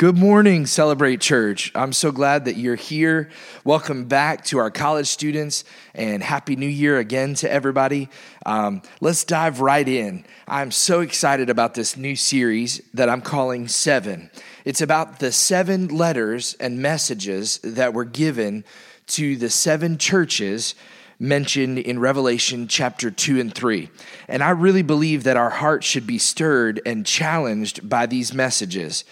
[0.00, 1.70] Good morning, Celebrate Church.
[1.74, 3.28] I'm so glad that you're here.
[3.64, 8.08] Welcome back to our college students and Happy New Year again to everybody.
[8.46, 10.24] Um, let's dive right in.
[10.48, 14.30] I'm so excited about this new series that I'm calling Seven.
[14.64, 18.64] It's about the seven letters and messages that were given
[19.08, 20.74] to the seven churches
[21.18, 23.90] mentioned in Revelation chapter 2 and 3.
[24.28, 29.04] And I really believe that our hearts should be stirred and challenged by these messages.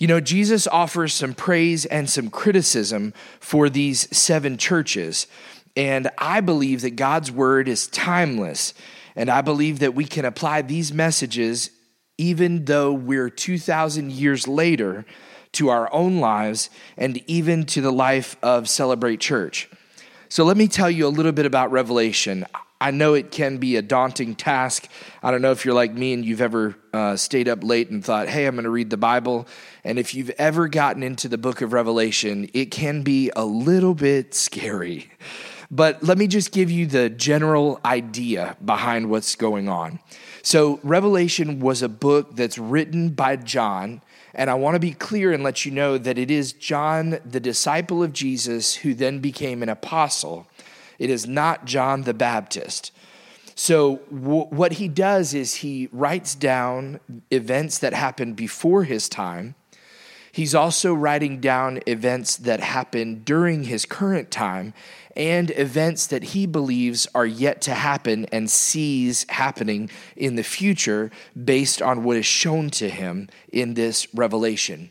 [0.00, 5.26] You know, Jesus offers some praise and some criticism for these seven churches.
[5.76, 8.72] And I believe that God's word is timeless.
[9.14, 11.70] And I believe that we can apply these messages,
[12.16, 15.04] even though we're 2,000 years later,
[15.52, 19.68] to our own lives and even to the life of Celebrate Church.
[20.30, 22.46] So let me tell you a little bit about Revelation.
[22.80, 24.88] I know it can be a daunting task.
[25.22, 28.02] I don't know if you're like me and you've ever uh, stayed up late and
[28.02, 29.46] thought, hey, I'm going to read the Bible.
[29.84, 33.94] And if you've ever gotten into the book of Revelation, it can be a little
[33.94, 35.10] bit scary.
[35.70, 40.00] But let me just give you the general idea behind what's going on.
[40.42, 44.00] So, Revelation was a book that's written by John.
[44.34, 47.40] And I want to be clear and let you know that it is John, the
[47.40, 50.46] disciple of Jesus, who then became an apostle.
[51.00, 52.92] It is not John the Baptist.
[53.56, 59.54] So, w- what he does is he writes down events that happened before his time.
[60.30, 64.74] He's also writing down events that happened during his current time
[65.16, 71.10] and events that he believes are yet to happen and sees happening in the future
[71.44, 74.90] based on what is shown to him in this revelation.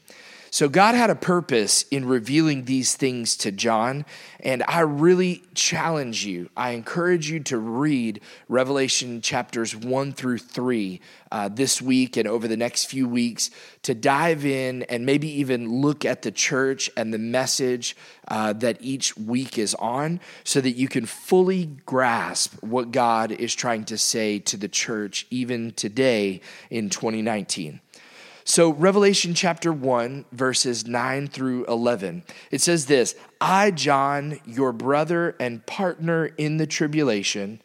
[0.52, 4.06] So, God had a purpose in revealing these things to John,
[4.40, 6.50] and I really challenge you.
[6.58, 12.48] I encourage you to read Revelation chapters one through three uh, this week and over
[12.48, 13.52] the next few weeks
[13.84, 17.96] to dive in and maybe even look at the church and the message
[18.28, 23.54] uh, that each week is on so that you can fully grasp what God is
[23.54, 27.82] trying to say to the church even today in 2019.
[28.50, 35.36] So, Revelation chapter 1, verses 9 through 11, it says this I, John, your brother
[35.40, 37.62] and partner in the tribulation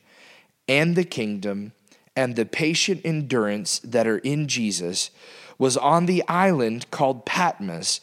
[0.69, 1.73] and the kingdom
[2.15, 5.11] and the patient endurance that are in Jesus,
[5.57, 8.03] was on the island called Patmos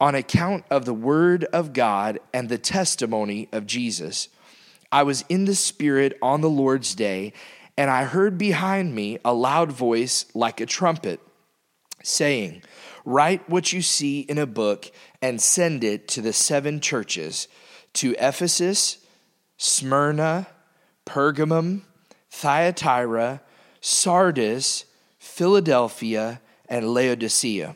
[0.00, 4.30] on account of the word of God and the testimony of Jesus.
[4.90, 7.34] I was in the Spirit on the Lord's day,
[7.76, 11.20] and I heard behind me a loud voice like a trumpet
[12.04, 12.62] saying,
[13.04, 17.48] Write what you see in a book and send it to the seven churches
[17.94, 18.98] to Ephesus,
[19.58, 20.46] Smyrna,
[21.06, 21.82] Pergamum,
[22.30, 23.42] Thyatira,
[23.80, 24.86] Sardis,
[25.18, 27.74] Philadelphia, and Laodicea.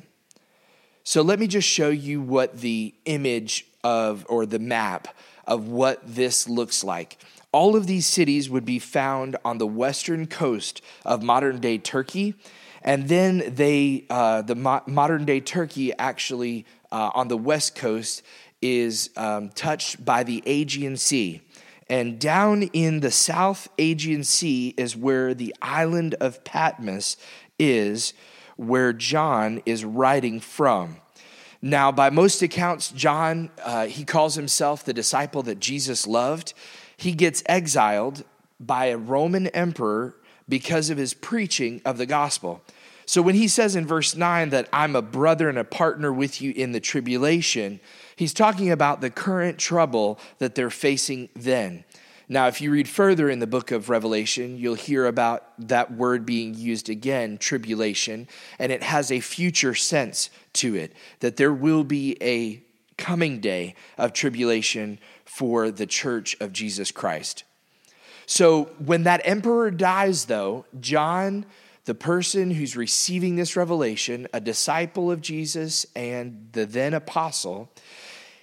[1.04, 5.08] So let me just show you what the image of, or the map
[5.46, 7.18] of what this looks like.
[7.52, 12.34] All of these cities would be found on the western coast of modern day Turkey
[12.88, 18.22] and then they, uh, the mo- modern day Turkey actually uh, on the west coast
[18.62, 21.42] is um, touched by the Aegean Sea.
[21.90, 27.18] And down in the South Aegean Sea is where the island of Patmos
[27.58, 28.14] is,
[28.56, 30.96] where John is writing from.
[31.60, 36.54] Now, by most accounts, John, uh, he calls himself the disciple that Jesus loved.
[36.96, 38.24] He gets exiled
[38.58, 40.14] by a Roman emperor
[40.48, 42.62] because of his preaching of the gospel.
[43.08, 46.42] So when he says in verse 9 that I'm a brother and a partner with
[46.42, 47.80] you in the tribulation,
[48.16, 51.84] he's talking about the current trouble that they're facing then.
[52.28, 56.26] Now, if you read further in the book of Revelation, you'll hear about that word
[56.26, 61.84] being used again, tribulation, and it has a future sense to it, that there will
[61.84, 62.62] be a
[62.98, 67.44] coming day of tribulation for the church of Jesus Christ.
[68.26, 71.46] So when that emperor dies, though, John,
[71.88, 77.72] the person who's receiving this revelation, a disciple of Jesus and the then apostle,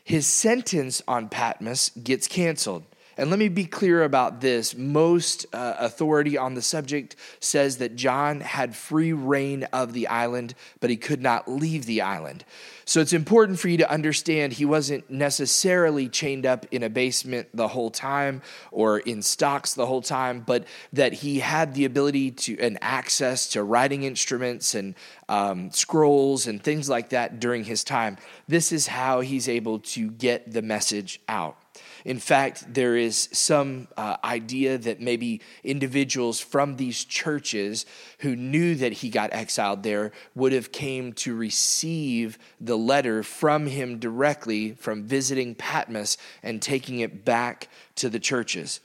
[0.04, 2.86] his sentence on Patmos gets canceled.
[3.18, 4.76] And let me be clear about this.
[4.76, 10.54] Most uh, authority on the subject says that John had free rein of the island,
[10.82, 12.44] but he could not leave the island.
[12.84, 17.48] So it's important for you to understand he wasn't necessarily chained up in a basement
[17.54, 22.32] the whole time or in stocks the whole time, but that he had the ability
[22.32, 24.94] to and access to writing instruments and
[25.30, 28.18] um, scrolls and things like that during his time.
[28.48, 31.58] This is how he's able to get the message out.
[32.06, 37.88] In fact, there is some uh, idea that maybe individuals from these churches
[38.20, 43.66] who knew that he got exiled there would have came to receive the letter from
[43.66, 48.82] him directly from visiting Patmos and taking it back to the churches.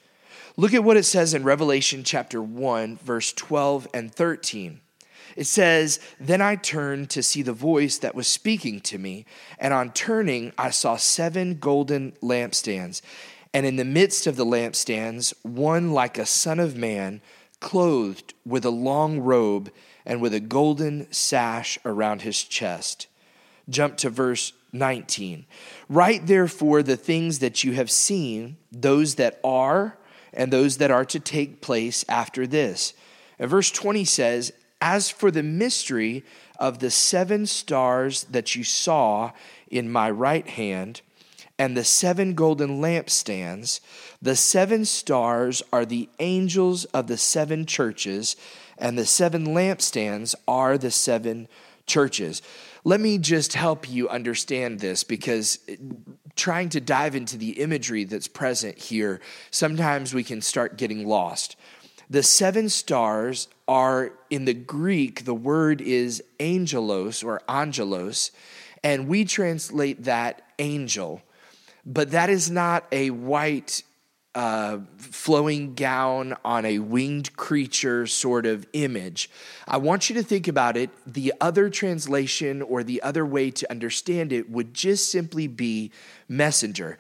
[0.57, 4.81] Look at what it says in Revelation chapter 1 verse 12 and 13.
[5.37, 9.27] It says, Then I turned to see the voice that was speaking to me,
[9.59, 13.01] and on turning, I saw seven golden lampstands.
[13.53, 17.21] And in the midst of the lampstands, one like a son of man,
[17.59, 19.71] clothed with a long robe
[20.07, 23.07] and with a golden sash around his chest.
[23.69, 25.47] Jump to verse 19.
[25.89, 29.99] Write therefore the things that you have seen, those that are,
[30.33, 32.95] and those that are to take place after this.
[33.39, 36.25] And verse 20 says, as for the mystery
[36.59, 39.33] of the seven stars that you saw
[39.71, 41.01] in my right hand,
[41.59, 43.81] and the seven golden lampstands,
[44.23, 48.35] the seven stars are the angels of the seven churches,
[48.79, 51.49] and the seven lampstands are the seven
[51.87, 52.41] churches.
[52.83, 55.59] Let me just help you understand this because
[56.35, 61.57] trying to dive into the imagery that's present here, sometimes we can start getting lost.
[62.11, 68.33] The seven stars are in the Greek, the word is angelos or angelos,
[68.83, 71.23] and we translate that angel.
[71.87, 73.85] But that is not a white
[74.35, 79.31] uh, flowing gown on a winged creature sort of image.
[79.69, 80.91] I want you to think about it.
[81.07, 85.93] The other translation or the other way to understand it would just simply be
[86.29, 86.99] messenger.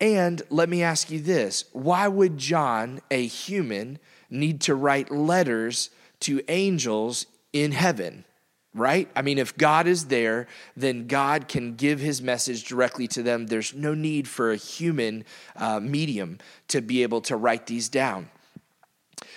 [0.00, 3.98] And let me ask you this why would John, a human,
[4.30, 5.90] need to write letters
[6.20, 8.24] to angels in heaven,
[8.74, 9.08] right?
[9.16, 10.46] I mean, if God is there,
[10.76, 13.46] then God can give his message directly to them.
[13.46, 15.24] There's no need for a human
[15.56, 16.38] uh, medium
[16.68, 18.30] to be able to write these down.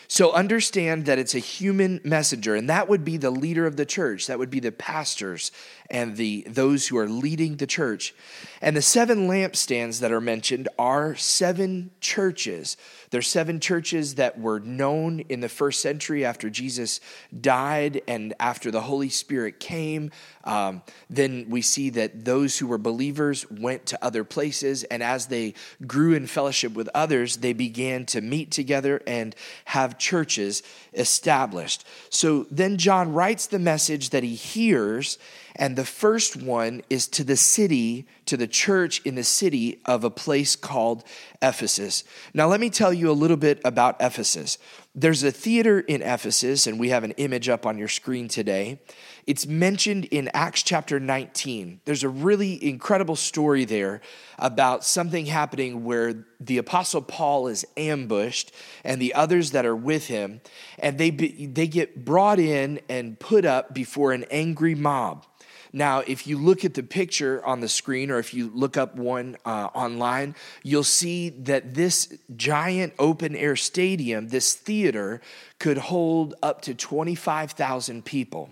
[0.07, 3.85] So understand that it's a human messenger, and that would be the leader of the
[3.85, 4.27] church.
[4.27, 5.51] That would be the pastors
[5.93, 8.13] and the those who are leading the church.
[8.61, 12.77] And the seven lampstands that are mentioned are seven churches.
[13.11, 16.99] There are seven churches that were known in the first century after Jesus
[17.39, 20.11] died and after the Holy Spirit came.
[20.45, 25.27] Um, then we see that those who were believers went to other places, and as
[25.27, 25.53] they
[25.85, 29.35] grew in fellowship with others, they began to meet together and
[29.65, 30.63] have churches
[30.93, 31.85] established.
[32.09, 35.17] So then John writes the message that he hears
[35.55, 40.03] and the first one is to the city, to the church in the city of
[40.03, 41.03] a place called
[41.41, 42.03] Ephesus.
[42.33, 44.57] Now, let me tell you a little bit about Ephesus.
[44.95, 48.79] There's a theater in Ephesus, and we have an image up on your screen today.
[49.25, 51.81] It's mentioned in Acts chapter 19.
[51.85, 54.01] There's a really incredible story there
[54.37, 58.53] about something happening where the apostle Paul is ambushed
[58.83, 60.41] and the others that are with him,
[60.77, 65.25] and they, they get brought in and put up before an angry mob.
[65.75, 68.95] Now, if you look at the picture on the screen or if you look up
[68.95, 75.19] one uh, online, you'll see that this giant open air stadium, this theater,
[75.57, 78.51] could hold up to 25,000 people.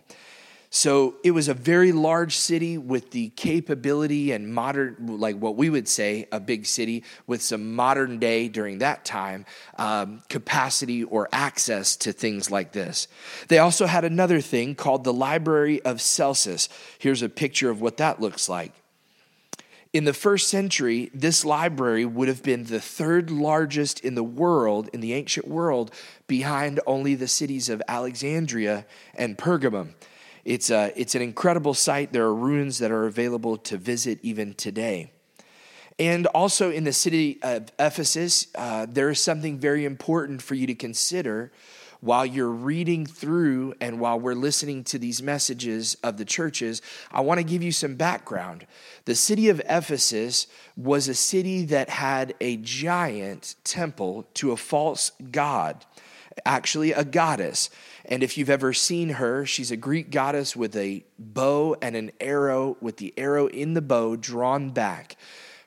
[0.74, 5.70] So it was a very large city with the capability and modern, like what we
[5.70, 9.46] would say, a big city with some modern day during that time
[9.78, 13.10] um, capacity or access to things like this.
[13.50, 16.70] They also had another thing called the Library of Celsus.
[16.98, 18.72] Here's a picture of what that looks like.
[19.92, 24.90] In the first century, this library would have been the third largest in the world,
[24.94, 25.92] in the ancient world,
[26.28, 28.86] behind only the cities of Alexandria
[29.16, 29.90] and Pergamum.
[30.46, 32.14] It's, a, it's an incredible site.
[32.14, 35.12] There are ruins that are available to visit even today.
[36.00, 40.66] And also in the city of Ephesus, uh, there is something very important for you
[40.68, 41.52] to consider
[42.02, 46.82] while you're reading through and while we're listening to these messages of the churches.
[47.12, 48.66] I want to give you some background.
[49.06, 55.12] The city of Ephesus was a city that had a giant temple to a false
[55.32, 55.86] god,
[56.46, 57.70] actually, a goddess.
[58.06, 62.12] And if you've ever seen her, she's a Greek goddess with a bow and an
[62.20, 65.16] arrow, with the arrow in the bow drawn back.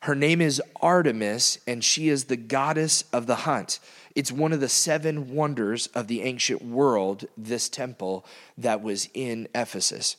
[0.00, 3.78] Her name is Artemis, and she is the goddess of the hunt.
[4.14, 8.26] It's one of the seven wonders of the ancient world, this temple
[8.58, 10.16] that was in Ephesus.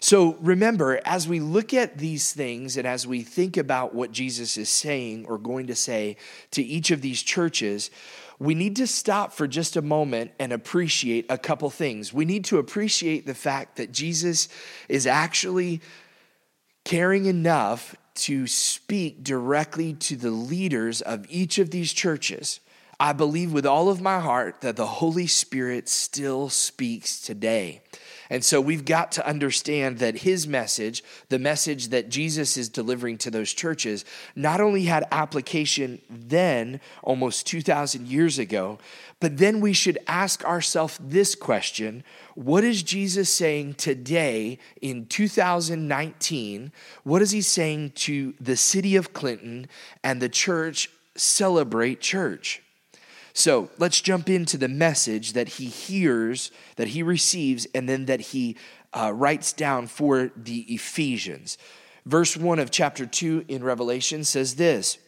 [0.00, 4.56] So remember, as we look at these things and as we think about what Jesus
[4.56, 6.16] is saying or going to say
[6.52, 7.90] to each of these churches,
[8.40, 12.12] we need to stop for just a moment and appreciate a couple things.
[12.12, 14.48] We need to appreciate the fact that Jesus
[14.88, 15.82] is actually
[16.84, 22.60] caring enough to speak directly to the leaders of each of these churches.
[22.98, 27.82] I believe with all of my heart that the Holy Spirit still speaks today.
[28.30, 33.18] And so we've got to understand that his message, the message that Jesus is delivering
[33.18, 34.04] to those churches,
[34.36, 38.78] not only had application then, almost 2,000 years ago,
[39.18, 42.04] but then we should ask ourselves this question
[42.36, 46.72] What is Jesus saying today in 2019?
[47.02, 49.66] What is he saying to the city of Clinton
[50.04, 52.62] and the church, Celebrate Church?
[53.32, 58.20] So let's jump into the message that he hears, that he receives, and then that
[58.20, 58.56] he
[58.92, 61.58] uh, writes down for the Ephesians.
[62.04, 64.98] Verse 1 of chapter 2 in Revelation says this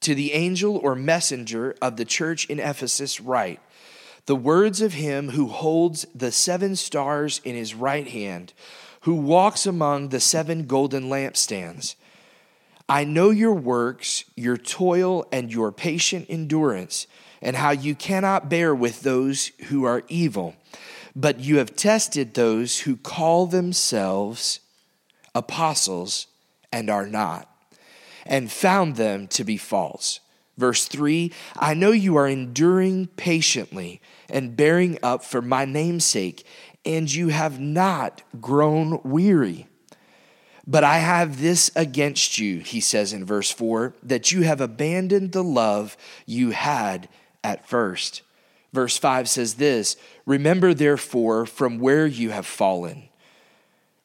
[0.00, 3.60] To the angel or messenger of the church in Ephesus, write,
[4.26, 8.52] The words of him who holds the seven stars in his right hand,
[9.02, 11.94] who walks among the seven golden lampstands.
[12.90, 17.06] I know your works, your toil, and your patient endurance,
[17.40, 20.56] and how you cannot bear with those who are evil.
[21.14, 24.58] But you have tested those who call themselves
[25.36, 26.26] apostles
[26.72, 27.48] and are not,
[28.26, 30.18] and found them to be false.
[30.58, 31.30] Verse 3
[31.60, 36.44] I know you are enduring patiently and bearing up for my name's sake,
[36.84, 39.68] and you have not grown weary.
[40.66, 45.32] But I have this against you, he says in verse 4, that you have abandoned
[45.32, 47.08] the love you had
[47.42, 48.22] at first.
[48.72, 53.08] Verse 5 says this Remember therefore from where you have fallen.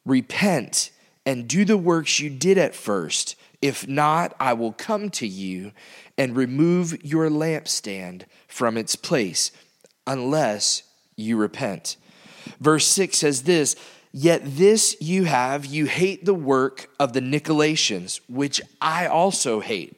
[0.04, 0.90] Repent
[1.24, 3.36] and do the works you did at first.
[3.60, 5.72] If not, I will come to you
[6.16, 9.50] and remove your lampstand from its place,
[10.06, 10.84] unless
[11.16, 11.96] you repent.
[12.60, 13.74] Verse 6 says this
[14.18, 19.94] Yet this you have, you hate the work of the Nicolaitans, which I also hate.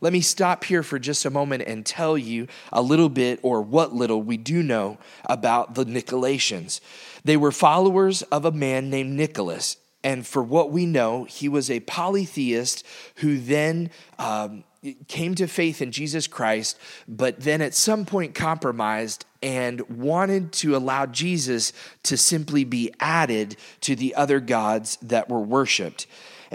[0.00, 3.60] Let me stop here for just a moment and tell you a little bit, or
[3.60, 6.78] what little we do know about the Nicolaitans.
[7.24, 11.68] They were followers of a man named Nicholas, and for what we know, he was
[11.68, 12.86] a polytheist
[13.16, 14.62] who then um,
[15.08, 20.76] came to faith in Jesus Christ, but then at some point compromised and wanted to
[20.76, 21.72] allow Jesus
[22.04, 26.06] to simply be added to the other gods that were worshiped.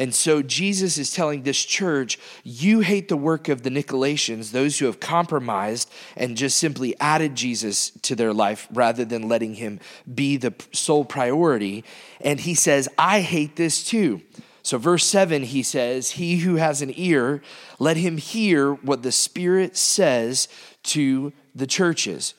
[0.01, 4.79] And so Jesus is telling this church, you hate the work of the Nicolaitans, those
[4.79, 9.79] who have compromised and just simply added Jesus to their life rather than letting him
[10.11, 11.83] be the sole priority.
[12.19, 14.23] And he says, I hate this too.
[14.63, 17.43] So, verse 7, he says, He who has an ear,
[17.77, 20.47] let him hear what the Spirit says
[20.85, 22.33] to the churches.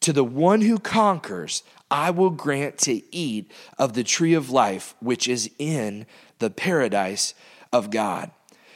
[0.00, 4.94] To the one who conquers, I will grant to eat of the tree of life,
[5.00, 6.06] which is in
[6.40, 7.34] the paradise
[7.72, 8.30] of God.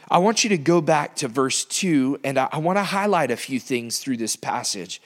[0.09, 3.37] I want you to go back to verse 2, and I, want to highlight a
[3.37, 5.02] few things through this passage.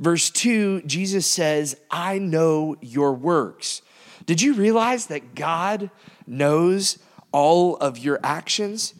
[0.00, 3.82] Verse 2, Jesus says, I know your works.
[4.26, 5.90] Did you realize that God
[6.26, 6.98] knows
[7.32, 8.94] all of your actions.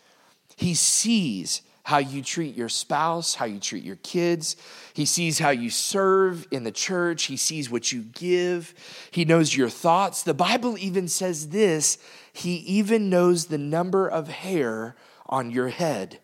[0.57, 4.57] He sees how you treat your spouse, how you treat your kids.
[4.93, 7.25] He sees how you serve in the church.
[7.25, 8.75] He sees what you give.
[9.11, 10.23] He knows your thoughts.
[10.23, 11.97] The Bible even says this
[12.39, 14.95] He even knows the number of hair
[15.27, 16.21] on your head.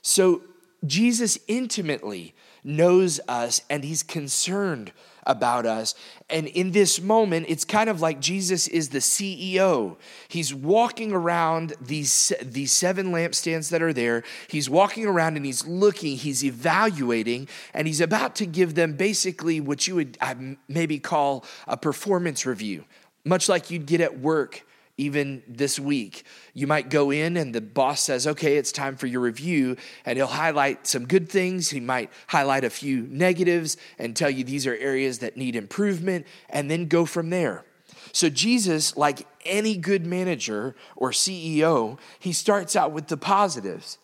[0.00, 0.40] So
[0.86, 4.90] Jesus intimately knows us and He's concerned
[5.24, 5.94] about us.
[6.30, 9.96] And in this moment, it's kind of like Jesus is the CEO.
[10.28, 14.24] He's walking around these, these seven lampstands that are there.
[14.48, 19.60] He's walking around and he's looking, he's evaluating, and he's about to give them basically
[19.60, 20.16] what you would
[20.68, 22.86] maybe call a performance review,
[23.26, 24.64] much like you'd get at work
[25.02, 26.24] even this week.
[26.54, 29.76] You might go in and the boss says, okay, it's time for your review.
[30.06, 31.70] And he'll highlight some good things.
[31.70, 36.26] He might highlight a few negatives and tell you these are areas that need improvement
[36.48, 37.64] and then go from there.
[38.12, 43.98] So, Jesus, like any good manager or CEO, he starts out with the positives.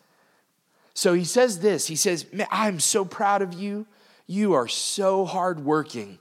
[0.93, 3.87] So he says this He says, I'm so proud of you.
[4.27, 6.19] You are so hardworking.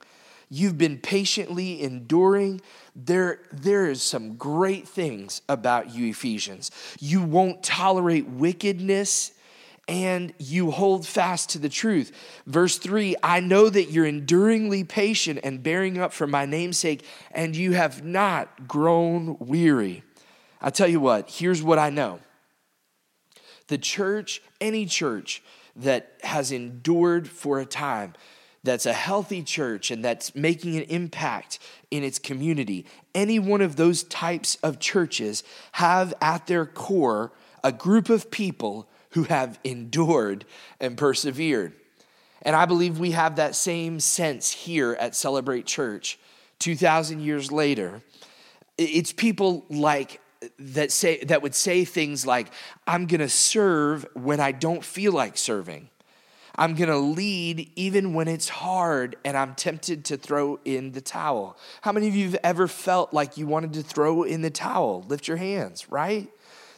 [0.51, 2.61] You've been patiently enduring.
[2.97, 6.71] There, there is some great things about you, Ephesians.
[6.99, 9.33] You won't tolerate wickedness
[9.89, 12.13] and you hold fast to the truth.
[12.47, 17.57] Verse 3 I know that you're enduringly patient and bearing up for my namesake, and
[17.57, 20.03] you have not grown weary.
[20.61, 22.21] I tell you what, here's what I know
[23.69, 25.43] the church, any church
[25.77, 28.15] that has endured for a time,
[28.65, 31.59] that's a healthy church and that's making an impact
[31.91, 37.73] in its community, any one of those types of churches have at their core a
[37.73, 40.45] group of people who have endured
[40.81, 41.73] and persevered.
[42.43, 46.19] And I believe we have that same sense here at Celebrate Church
[46.61, 48.03] 2,000 years later.
[48.77, 50.21] It's people like
[50.59, 52.47] that say that would say things like
[52.87, 55.89] i'm going to serve when i don't feel like serving
[56.59, 61.01] i'm going to lead even when it's hard and i'm tempted to throw in the
[61.01, 64.51] towel how many of you have ever felt like you wanted to throw in the
[64.51, 66.29] towel lift your hands right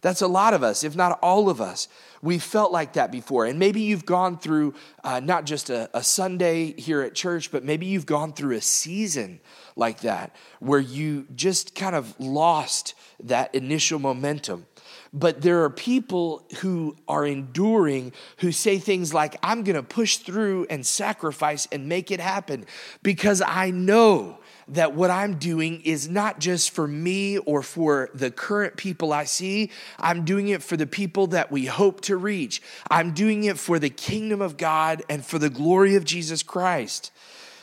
[0.02, 1.88] that's a lot of us, if not all of us.
[2.22, 3.46] We've felt like that before.
[3.46, 7.64] And maybe you've gone through uh, not just a, a Sunday here at church, but
[7.64, 9.40] maybe you've gone through a season
[9.76, 14.66] like that where you just kind of lost that initial momentum.
[15.12, 20.18] But there are people who are enduring who say things like, I'm going to push
[20.18, 22.64] through and sacrifice and make it happen
[23.02, 24.38] because I know
[24.68, 29.24] that what I'm doing is not just for me or for the current people I
[29.24, 29.70] see.
[29.98, 32.62] I'm doing it for the people that we hope to reach.
[32.88, 37.10] I'm doing it for the kingdom of God and for the glory of Jesus Christ.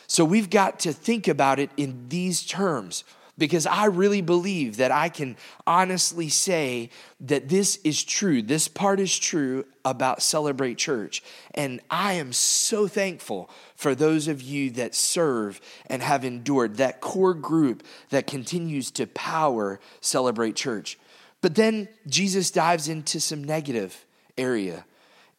[0.05, 3.05] So we've got to think about it in these terms
[3.37, 6.89] because I really believe that I can honestly say
[7.21, 8.41] that this is true.
[8.41, 11.23] This part is true about Celebrate Church.
[11.53, 16.99] And I am so thankful for those of you that serve and have endured, that
[17.01, 20.97] core group that continues to power Celebrate Church.
[21.41, 24.05] But then Jesus dives into some negative
[24.37, 24.85] area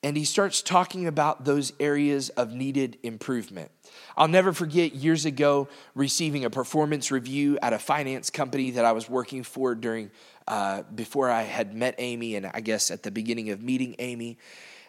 [0.03, 3.71] and he starts talking about those areas of needed improvement.
[4.19, 8.91] I'll never forget years ago receiving a performance review at a finance company that I
[8.91, 10.11] was working for during
[10.49, 14.37] uh, before I had met Amy, and I guess at the beginning of meeting Amy.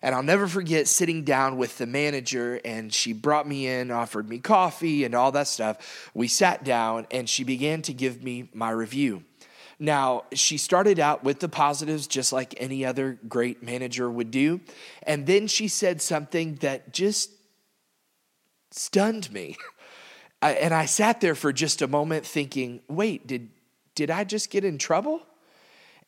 [0.02, 4.28] And I'll never forget sitting down with the manager, and she brought me in, offered
[4.28, 6.10] me coffee, and all that stuff.
[6.16, 9.26] We sat down, and she began to give me my review.
[9.78, 14.62] Now, she started out with the positives, just like any other great manager would do.
[15.04, 17.32] And then she said something that just
[18.72, 19.58] stunned me.
[20.42, 23.50] and I sat there for just a moment thinking, wait, did,
[23.96, 25.22] did I just get in trouble?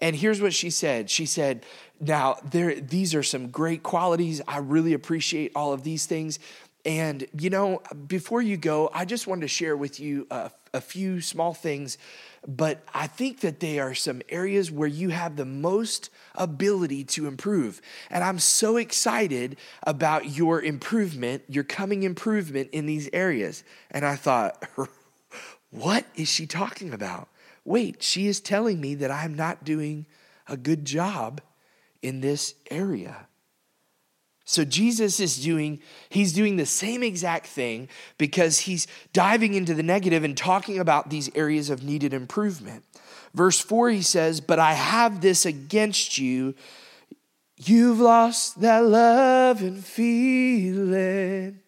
[0.02, 1.10] And here's what she said.
[1.10, 1.64] She said,
[2.00, 4.42] Now, there, these are some great qualities.
[4.48, 6.40] I really appreciate all of these things.
[6.84, 10.82] And, you know, before you go, I just wanted to share with you a, a
[10.82, 12.00] few small things
[12.48, 17.28] but I think that they are some areas where you have the most ability to
[17.28, 17.82] improve.
[18.10, 23.64] And I'm so excited about your improvement, your coming improvement in these areas.
[23.92, 24.64] And I thought,
[25.72, 27.30] what is she talking about?
[27.64, 30.08] Wait, she is telling me that I'm not doing
[30.48, 31.42] a good job
[32.02, 33.28] in this area.
[34.52, 37.88] So Jesus is doing he's doing the same exact thing
[38.18, 42.84] because he's diving into the negative and talking about these areas of needed improvement.
[43.34, 46.54] Verse 4 he says, "But I have this against you,
[47.56, 51.62] you've lost that love and feeling."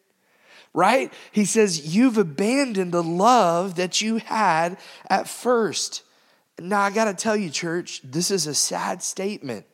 [0.73, 1.13] Right?
[1.31, 6.01] He says, You've abandoned the love that you had at first.
[6.59, 9.67] Now, I got to tell you, church, this is a sad statement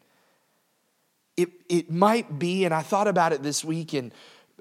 [1.40, 4.12] it, it might be, and I thought about it this week in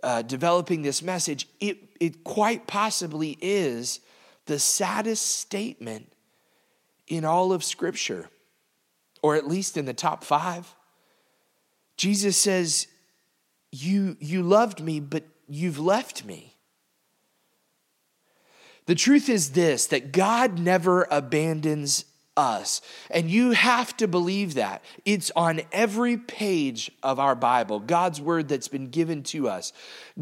[0.01, 3.99] uh, developing this message, it, it quite possibly is
[4.47, 6.13] the saddest statement
[7.09, 8.31] in all of Scripture,
[9.23, 10.73] or at least in the top five.
[11.97, 12.87] Jesus says,
[13.73, 16.55] You, you loved me, but you've left me.
[18.87, 22.05] The truth is this that God never abandons
[22.39, 22.81] us.
[23.11, 24.83] And you have to believe that.
[25.05, 29.73] It's on every page of our Bible, God's word that's been given to us.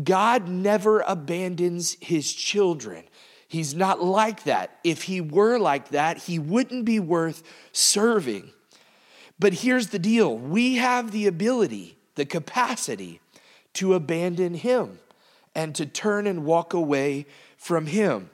[0.02, 3.04] God never abandons his children.
[3.46, 4.78] He's not like that.
[4.82, 8.50] If he were like that, he wouldn't be worth serving.
[9.38, 13.20] But here's the deal we have the ability, the capacity
[13.74, 14.98] to abandon him
[15.54, 17.26] and to turn and walk away
[17.58, 18.30] from him.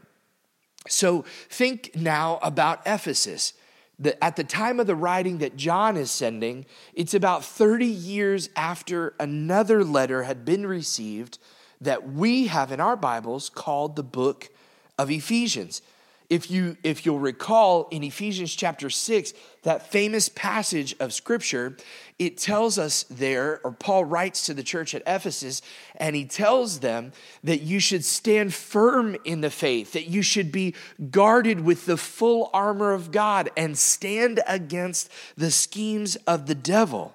[0.88, 3.54] So think now about Ephesus
[3.98, 8.48] the, at the time of the writing that John is sending, it's about 30 years
[8.56, 11.38] after another letter had been received
[11.80, 14.50] that we have in our Bibles called the book
[14.98, 15.82] of Ephesians
[16.32, 21.76] if you if you'll recall in Ephesians chapter 6 that famous passage of scripture
[22.18, 25.60] it tells us there or Paul writes to the church at Ephesus
[25.94, 27.12] and he tells them
[27.44, 30.74] that you should stand firm in the faith that you should be
[31.10, 37.14] guarded with the full armor of God and stand against the schemes of the devil.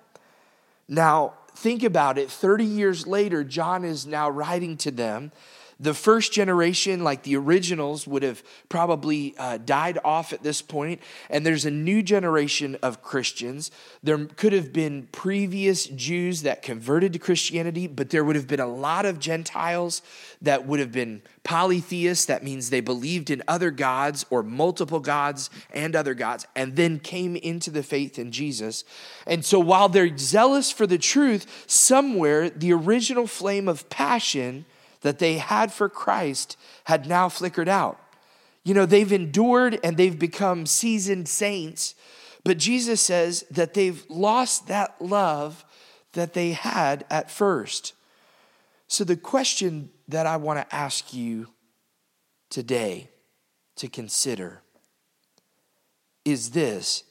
[0.88, 2.30] Now think about it.
[2.30, 5.32] 30 years later John is now writing to them
[5.80, 11.02] The first generation, like the originals, would have probably uh, died off at this point,
[11.30, 13.70] and there's a new generation of Christians.
[14.02, 18.60] There could have been previous Jews that converted to Christianity, but there would have been
[18.60, 20.02] a lot of Gentiles
[20.42, 22.26] that would have been polytheists.
[22.26, 26.98] That means they believed in other gods or multiple gods and other gods, and then
[26.98, 28.84] came into the faith in Jesus.
[29.28, 34.66] And so while they're zealous for the truth, somewhere the original flame of passion
[35.02, 38.00] that they had for Christ had now flickered out.
[38.64, 41.96] You know, they've endured and they've become seasoned saints,
[42.44, 45.64] but Jesus says that they've lost that love
[46.14, 47.94] that they had at first.
[48.88, 51.48] So, the question that I want to ask you
[52.50, 53.10] today
[53.76, 54.62] to consider
[56.26, 57.04] is this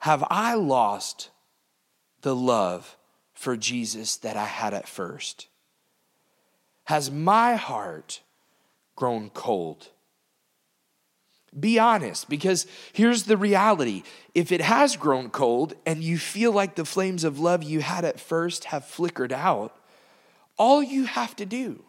[0.00, 1.30] Have I lost
[2.22, 2.96] the love
[3.34, 5.48] for Jesus that I had at first?
[6.88, 8.22] Has my heart
[8.96, 9.88] grown cold?
[11.60, 14.04] Be honest, because here's the reality.
[14.34, 18.06] If it has grown cold and you feel like the flames of love you had
[18.06, 19.76] at first have flickered out,
[20.56, 21.84] all you have to do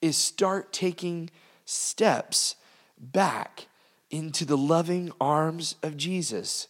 [0.00, 1.28] is start taking
[1.66, 2.56] steps
[2.98, 3.66] back
[4.10, 6.68] into the loving arms of Jesus.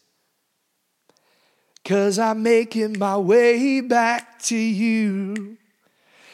[1.85, 5.57] Cause I'm making my way back to you.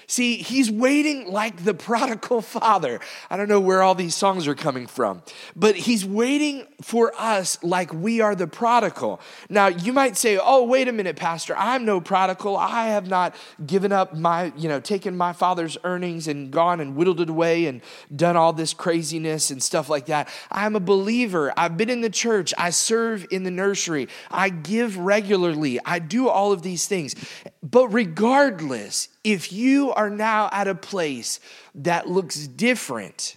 [0.06, 3.00] See, he's waiting like the prodigal father.
[3.28, 5.22] I don't know where all these songs are coming from,
[5.56, 9.20] but he's waiting for us like we are the prodigal.
[9.48, 12.56] Now, you might say, oh, wait a minute, Pastor, I'm no prodigal.
[12.56, 13.34] I have not
[13.66, 17.66] given up my, you know, taken my father's earnings and gone and whittled it away
[17.66, 17.80] and
[18.14, 20.28] done all this craziness and stuff like that.
[20.52, 21.52] I'm a believer.
[21.56, 22.54] I've been in the church.
[22.56, 24.08] I serve in the nursery.
[24.30, 25.80] I give regularly.
[25.84, 27.16] I do all of these things.
[27.62, 31.40] But regardless, if you are now at a place
[31.74, 33.36] that looks different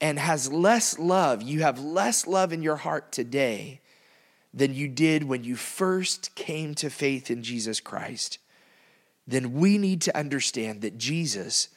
[0.00, 3.80] and has less love, you have less love in your heart today
[4.52, 8.38] than you did when you first came to faith in Jesus Christ,
[9.24, 11.68] then we need to understand that Jesus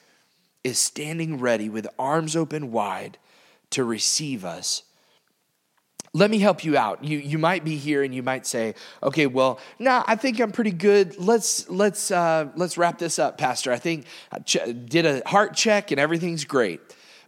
[0.63, 3.19] is standing ready with arms open wide
[3.69, 4.81] to receive us
[6.13, 7.04] let me help you out.
[7.04, 10.52] You, you might be here and you might say, okay, well, nah, I think I'm
[10.52, 11.17] pretty good.
[11.17, 13.71] Let's, let's, uh, let's wrap this up, Pastor.
[13.71, 16.82] I think I ch- did a heart check and everything's great.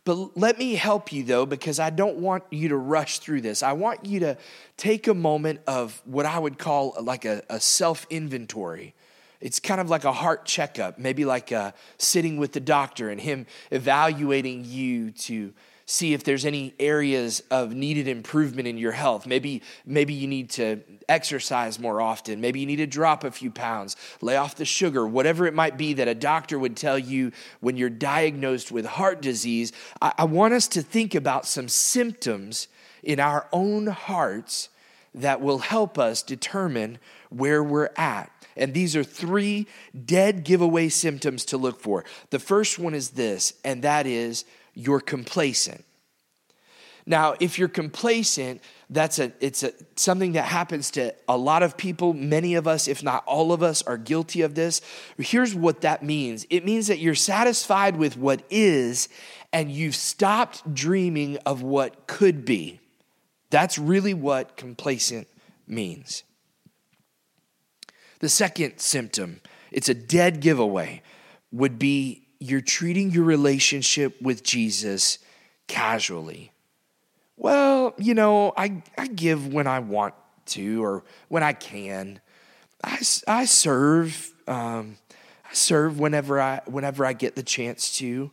[0.05, 3.63] But let me help you though, because I don't want you to rush through this.
[3.63, 4.37] I want you to
[4.75, 8.95] take a moment of what I would call like a, a self inventory.
[9.39, 13.19] It's kind of like a heart checkup, maybe like uh, sitting with the doctor and
[13.19, 15.53] him evaluating you to
[15.93, 19.27] see if there's any areas of needed improvement in your health.
[19.27, 22.41] Maybe, maybe you need to exercise more often.
[22.41, 25.77] Maybe you need to drop a few pounds, lay off the sugar, whatever it might
[25.77, 29.71] be that a doctor would tell you when you're diagnosed with heart disease.
[30.01, 32.67] I, I want us to think about some symptoms
[33.03, 34.69] in our own hearts
[35.13, 36.97] that will help us determine
[37.29, 38.31] where we're at.
[38.55, 39.67] And these are three
[40.05, 42.03] dead giveaway symptoms to look for.
[42.31, 45.83] The first one is this, and that is you're complacent.
[47.05, 51.75] Now, if you're complacent, that's a it's a something that happens to a lot of
[51.75, 52.13] people.
[52.13, 54.79] Many of us, if not all of us, are guilty of this.
[55.17, 56.45] Here's what that means.
[56.49, 59.09] It means that you're satisfied with what is
[59.51, 62.79] and you've stopped dreaming of what could be.
[63.49, 65.27] That's really what complacent
[65.67, 66.23] means.
[68.19, 71.01] The second symptom, it's a dead giveaway,
[71.51, 75.19] would be you're treating your relationship with Jesus
[75.67, 76.51] casually.
[77.37, 80.13] Well, you know, I, I give when I want
[80.47, 82.19] to or when I can.
[82.83, 84.33] I, I serve.
[84.45, 84.97] Um,
[85.49, 88.29] I serve whenever I whenever I get the chance to.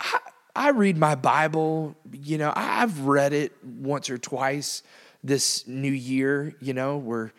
[0.00, 0.18] I,
[0.56, 1.94] I read my Bible.
[2.12, 4.82] You know, I've read it once or twice
[5.22, 6.56] this new year.
[6.60, 7.30] You know, we're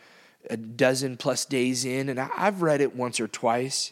[0.49, 3.91] a dozen plus days in, and I've read it once or twice.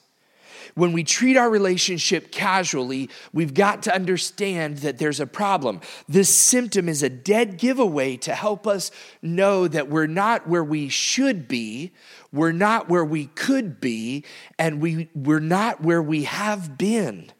[0.75, 5.81] When we treat our relationship casually, we've got to understand that there's a problem.
[6.07, 8.91] This symptom is a dead giveaway to help us
[9.21, 11.91] know that we're not where we should be,
[12.31, 14.23] we're not where we could be,
[14.59, 17.31] and we, we're not where we have been.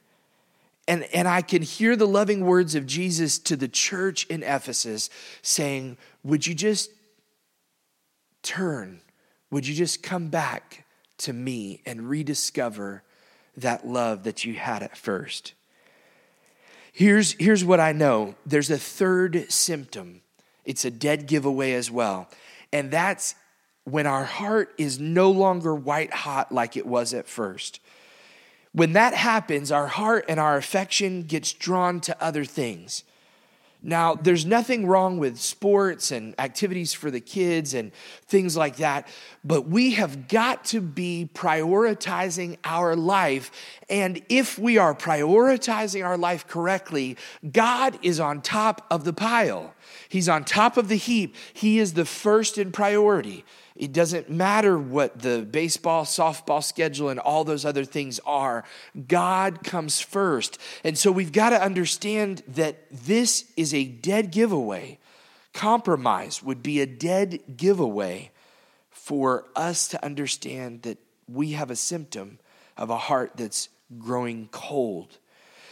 [0.88, 5.10] And, and I can hear the loving words of Jesus to the church in Ephesus
[5.42, 6.92] saying, Would you just
[8.42, 9.02] turn?
[9.52, 10.86] Would you just come back
[11.20, 13.04] to me and rediscover
[13.58, 15.54] that love that you had at first.
[16.94, 20.22] Here's, here's what I know there's a third symptom,
[20.66, 22.30] it's a dead giveaway as well.
[22.72, 23.36] And that's
[23.84, 27.80] when our heart is no longer white hot like it was at first.
[28.74, 33.04] When that happens, our heart and our affection gets drawn to other things.
[33.84, 37.92] Now, there's nothing wrong with sports and activities for the kids and
[38.26, 39.08] things like that,
[39.44, 43.52] but we have got to be prioritizing our life.
[43.88, 47.18] And if we are prioritizing our life correctly,
[47.52, 49.76] God is on top of the pile.
[50.10, 51.36] He's on top of the heap.
[51.54, 53.46] He is the first in priority.
[53.78, 58.64] It doesn't matter what the baseball, softball schedule, and all those other things are.
[59.08, 60.58] God comes first.
[60.84, 64.98] And so we've got to understand that this is a dead giveaway.
[65.54, 68.32] Compromise would be a dead giveaway
[68.90, 72.40] for us to understand that we have a symptom
[72.78, 75.18] of a heart that's growing cold.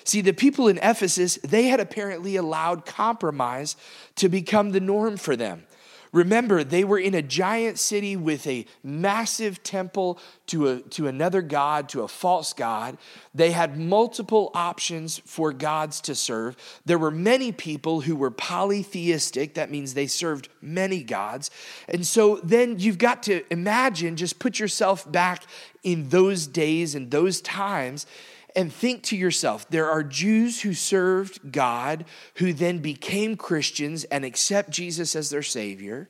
[0.04, 3.76] See, the people in Ephesus, they had apparently allowed compromise
[4.18, 5.64] to become the norm for them.
[6.12, 11.42] Remember, they were in a giant city with a massive temple to, a, to another
[11.42, 12.98] God, to a false God.
[13.34, 16.56] They had multiple options for gods to serve.
[16.86, 19.56] There were many people who were polytheistic.
[19.56, 21.52] That means they served many gods.
[21.88, 25.44] And so then you've got to imagine, just put yourself back
[25.84, 28.06] in those days and those times
[28.56, 34.24] and think to yourself there are Jews who served God who then became Christians and
[34.24, 36.10] accept Jesus as their Savior.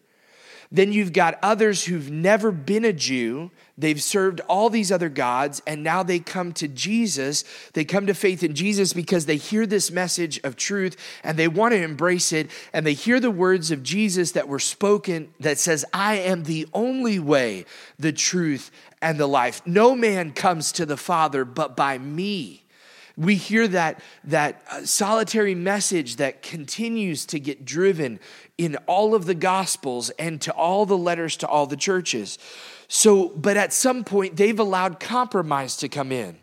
[0.72, 3.52] Then you've got others who've never been a Jew.
[3.78, 7.44] They've served all these other gods, and now they come to Jesus.
[7.74, 11.48] They come to faith in Jesus because they hear this message of truth and they
[11.48, 12.50] want to embrace it.
[12.74, 16.68] And they hear the words of Jesus that were spoken that says, I am the
[16.74, 17.66] only way,
[18.00, 19.62] the truth, and the life.
[19.66, 22.65] No man comes to the Father but by me.
[23.18, 28.20] We hear that, that uh, solitary message that continues to get driven
[28.58, 32.38] in all of the Gospels and to all the letters to all the churches.
[32.88, 36.38] So, but at some point, they've allowed compromise to come in.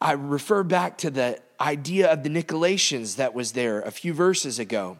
[0.00, 4.58] I refer back to the idea of the Nicolaitans that was there a few verses
[4.58, 4.98] ago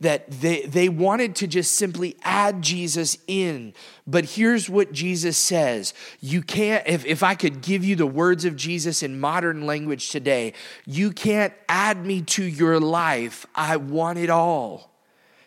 [0.00, 3.74] that they, they wanted to just simply add Jesus in.
[4.06, 8.44] But here's what Jesus says You can't, if, if I could give you the words
[8.44, 10.52] of Jesus in modern language today,
[10.86, 13.46] you can't add me to your life.
[13.54, 14.90] I want it all.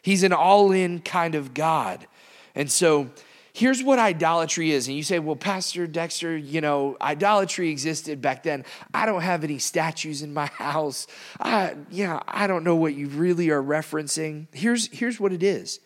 [0.02, 2.08] He's an all in kind of God.
[2.56, 3.10] And so,
[3.54, 4.88] here's what idolatry is.
[4.88, 8.66] And you say, well, Pastor Dexter, you know, idolatry existed back then.
[8.94, 11.08] I don't have any statues in my house.
[11.40, 14.48] I, yeah, I don't know what you really are referencing.
[14.52, 15.80] Here's, here's what it is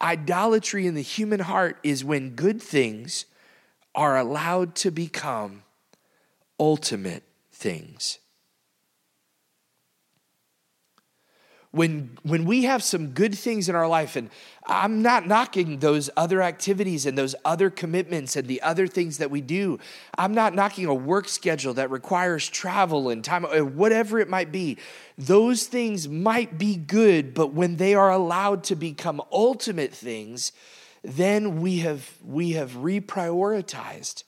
[0.00, 3.26] idolatry in the human heart is when good things
[3.94, 5.64] are allowed to become
[6.60, 8.20] ultimate things.
[11.70, 14.30] When when we have some good things in our life and
[14.66, 19.30] i'm not knocking those other activities and those other commitments and the other things that
[19.30, 19.78] we do.
[20.16, 24.78] I'm not knocking a work schedule that requires travel and time whatever it might be.
[25.16, 30.52] Those things might be good but when they are allowed to become ultimate things
[31.02, 34.24] then we have we have reprioritized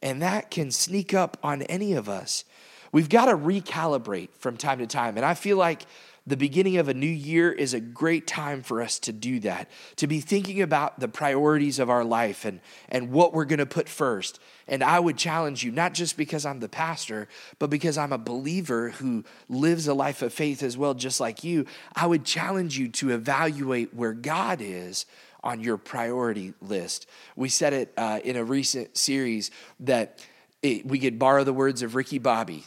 [0.00, 2.44] and that can sneak up on any of us.
[2.92, 5.86] We've got to recalibrate from time to time and i feel like
[6.26, 9.68] the beginning of a new year is a great time for us to do that,
[9.96, 13.66] to be thinking about the priorities of our life and, and what we're going to
[13.66, 14.40] put first.
[14.66, 18.18] And I would challenge you, not just because I'm the pastor, but because I'm a
[18.18, 21.66] believer who lives a life of faith as well, just like you.
[21.94, 25.04] I would challenge you to evaluate where God is
[25.42, 27.06] on your priority list.
[27.36, 30.24] We said it uh, in a recent series that
[30.62, 32.64] it, we could borrow the words of Ricky Bobby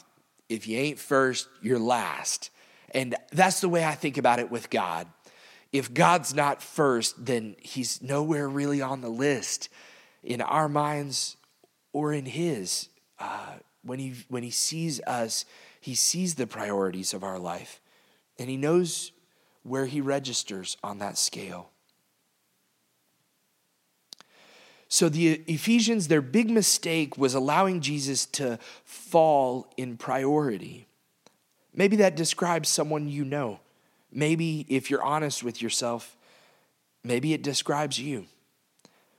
[0.50, 2.52] if you ain't first, you're last.
[2.94, 5.08] And that's the way I think about it with God.
[5.72, 9.70] If God's not first, then he's nowhere really on the list
[10.24, 11.36] in our minds
[11.92, 12.90] or in his.
[13.20, 15.46] Uh, when, he, when he sees us,
[15.82, 17.82] he sees the priorities of our life
[18.40, 19.12] and he knows
[19.64, 21.70] where he registers on that scale.
[24.90, 30.87] So the Ephesians, their big mistake was allowing Jesus to fall in priority.
[31.78, 33.60] Maybe that describes someone you know.
[34.12, 36.18] Maybe, if you're honest with yourself,
[37.04, 38.26] maybe it describes you.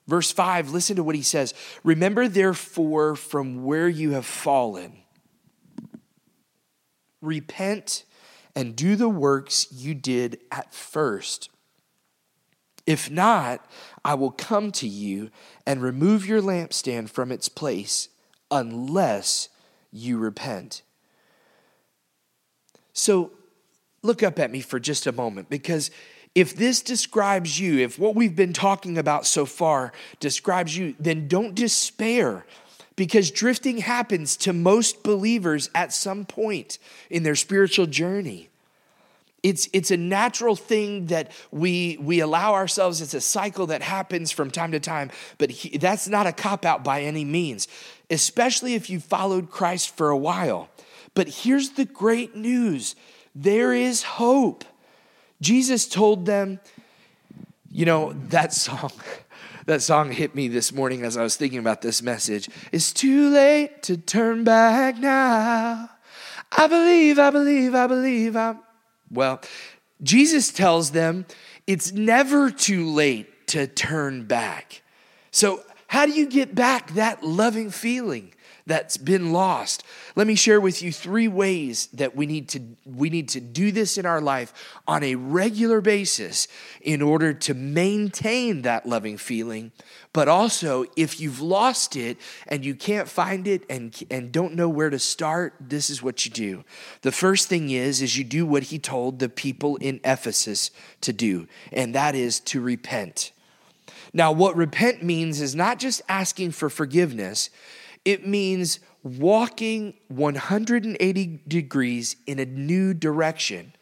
[0.08, 4.98] Verse 5, listen to what he says Remember, therefore, from where you have fallen,
[7.22, 8.04] repent
[8.56, 11.50] and do the works you did at first.
[12.86, 13.64] If not,
[14.04, 15.30] I will come to you
[15.64, 18.08] and remove your lampstand from its place
[18.50, 19.48] unless
[19.92, 20.82] you repent.
[22.98, 23.30] So
[24.02, 25.90] look up at me for just a moment because
[26.34, 31.28] if this describes you, if what we've been talking about so far describes you, then
[31.28, 32.44] don't despair
[32.96, 38.48] because drifting happens to most believers at some point in their spiritual journey.
[39.44, 44.32] It's, it's a natural thing that we, we allow ourselves, it's a cycle that happens
[44.32, 47.68] from time to time, but he, that's not a cop out by any means,
[48.10, 50.68] especially if you followed Christ for a while.
[51.18, 52.94] But here's the great news
[53.34, 54.64] there is hope.
[55.40, 56.60] Jesus told them,
[57.72, 58.92] you know, that song.
[59.66, 62.48] That song hit me this morning as I was thinking about this message.
[62.72, 65.90] It's too late to turn back now.
[66.50, 68.34] I believe, I believe, I believe.
[68.34, 68.60] I'm
[69.10, 69.42] well,
[70.02, 71.26] Jesus tells them
[71.66, 74.80] it's never too late to turn back.
[75.32, 78.32] So, how do you get back that loving feeling?
[78.68, 79.82] That's been lost.
[80.14, 83.72] Let me share with you three ways that we need to we need to do
[83.72, 84.52] this in our life
[84.86, 86.46] on a regular basis
[86.80, 89.72] in order to maintain that loving feeling.
[90.12, 94.68] But also, if you've lost it and you can't find it and, and don't know
[94.68, 96.64] where to start, this is what you do.
[97.02, 100.70] The first thing is is you do what he told the people in Ephesus
[101.02, 103.32] to do, and that is to repent.
[104.12, 107.50] Now, what repent means is not just asking for forgiveness,
[108.08, 113.74] it means walking 180 degrees in a new direction.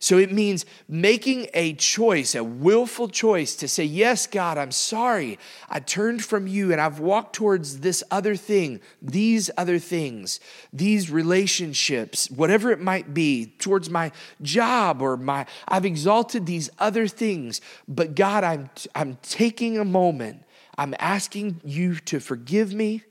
[0.00, 5.38] So it means making a choice, a willful choice to say, Yes, God, I'm sorry.
[5.68, 10.40] I turned from you and I've walked towards this other thing, these other things,
[10.72, 17.06] these relationships, whatever it might be, towards my job or my, I've exalted these other
[17.06, 17.60] things.
[17.86, 20.44] But God, I'm, I'm taking a moment.
[20.78, 23.02] I'm asking you to forgive me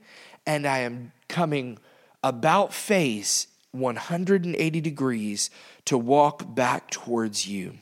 [0.47, 1.77] and I am coming
[2.23, 5.51] about face 180 degrees
[5.85, 7.73] to walk back towards you.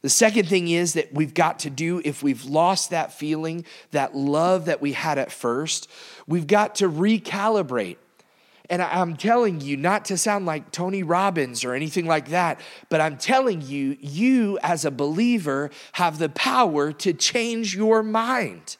[0.00, 4.16] The second thing is that we've got to do, if we've lost that feeling, that
[4.16, 5.88] love that we had at first,
[6.26, 7.98] we've got to recalibrate.
[8.70, 13.00] And I'm telling you, not to sound like Tony Robbins or anything like that, but
[13.00, 18.76] I'm telling you, you as a believer have the power to change your mind.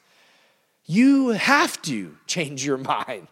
[0.91, 3.29] You have to change your mind.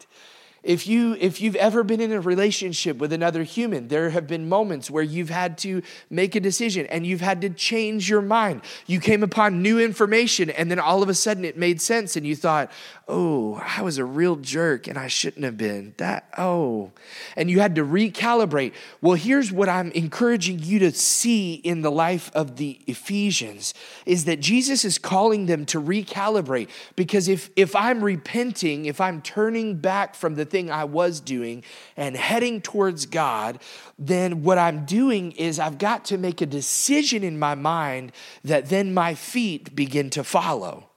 [0.62, 4.49] If, you, if you've ever been in a relationship with another human, there have been
[4.49, 8.62] moments where you've had to make a decision and you've had to change your mind.
[8.87, 12.27] You came upon new information and then all of a sudden it made sense and
[12.27, 12.71] you thought,
[13.09, 15.95] oh, I was a real jerk and I shouldn't have been.
[15.99, 16.90] That, oh.
[17.37, 18.73] And you had to recalibrate.
[19.01, 23.75] Well, here's what I'm encouraging you to see in the life of the Ephesians
[24.07, 29.23] is that Jesus is calling them to recalibrate because if, if I'm repenting, if I'm
[29.23, 31.62] turning back from the thing I was doing
[31.97, 33.61] and heading towards God,
[34.01, 38.11] then what I'm doing is I've got to make a decision in my mind
[38.42, 40.88] that then my feet begin to follow.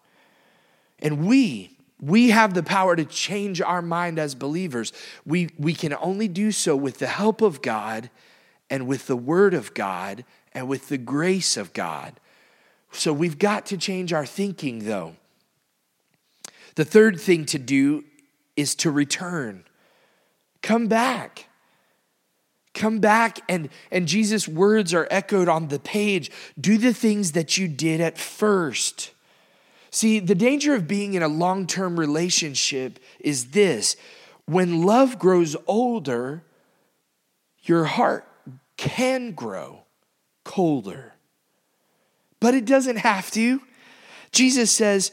[1.02, 4.94] And we, we have the power to change our mind as believers.
[5.26, 8.10] We, we can only do so with the help of God
[8.70, 12.20] and with the Word of God and with the grace of God.
[12.92, 15.16] So we've got to change our thinking, though.
[16.76, 18.06] The third thing to do
[18.56, 19.66] is to return.
[20.62, 21.48] Come back.
[22.74, 26.32] Come back, and, and Jesus' words are echoed on the page.
[26.60, 29.12] Do the things that you did at first.
[29.92, 33.96] See, the danger of being in a long term relationship is this
[34.46, 36.44] when love grows older,
[37.64, 38.28] your heart
[38.78, 39.84] can grow
[40.44, 41.14] colder.
[42.40, 43.62] But it doesn't have to.
[44.32, 45.12] Jesus says,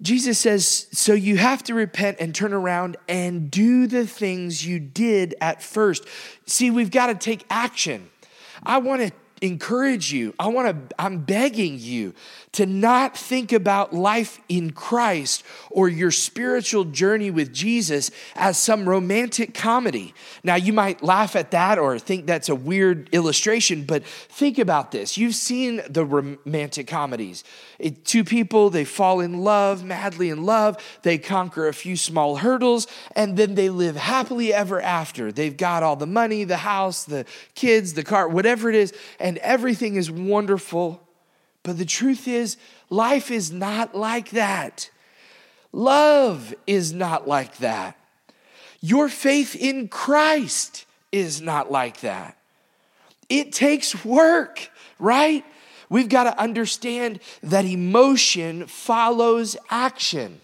[0.00, 4.78] Jesus says, so you have to repent and turn around and do the things you
[4.78, 6.06] did at first.
[6.46, 8.10] See, we've got to take action.
[8.62, 9.12] I want to
[9.44, 10.34] encourage you.
[10.38, 12.14] I want to I'm begging you
[12.52, 18.88] to not think about life in Christ or your spiritual journey with Jesus as some
[18.88, 20.14] romantic comedy.
[20.44, 24.92] Now you might laugh at that or think that's a weird illustration, but think about
[24.92, 25.18] this.
[25.18, 27.44] You've seen the romantic comedies.
[27.78, 32.36] It, two people, they fall in love, madly in love, they conquer a few small
[32.36, 35.32] hurdles and then they live happily ever after.
[35.32, 39.33] They've got all the money, the house, the kids, the car, whatever it is and
[39.38, 41.00] everything is wonderful.
[41.62, 42.56] But the truth is,
[42.90, 44.90] life is not like that.
[45.72, 47.98] Love is not like that.
[48.80, 52.36] Your faith in Christ is not like that.
[53.28, 55.44] It takes work, right?
[55.88, 60.40] We've got to understand that emotion follows action.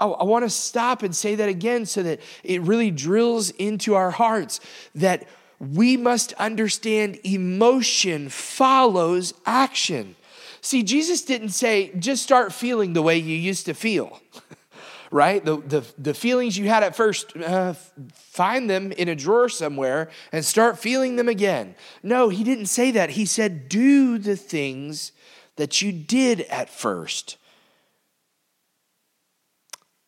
[0.00, 3.94] Oh, I want to stop and say that again so that it really drills into
[3.94, 4.60] our hearts
[4.94, 5.26] that
[5.60, 10.16] we must understand emotion follows action.
[10.62, 14.20] See, Jesus didn't say, just start feeling the way you used to feel,
[15.10, 15.44] right?
[15.44, 17.74] The, the, the feelings you had at first, uh,
[18.14, 21.74] find them in a drawer somewhere and start feeling them again.
[22.02, 23.10] No, he didn't say that.
[23.10, 25.12] He said, do the things
[25.56, 27.36] that you did at first.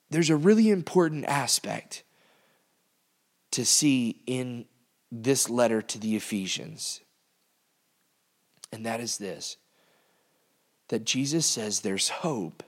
[0.08, 2.04] There's a really important aspect
[3.52, 4.66] to see in
[5.12, 7.00] this letter to the Ephesians,
[8.72, 9.58] and that is this
[10.88, 12.62] that Jesus says there's hope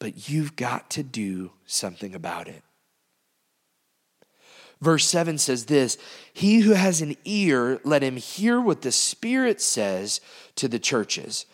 [0.00, 2.64] but you've got to do something about it.
[4.80, 5.96] Verse 7 says this
[6.32, 10.20] He who has an ear, let him hear what the Spirit says
[10.56, 11.46] to the churches.